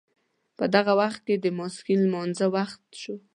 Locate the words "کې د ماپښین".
1.27-1.99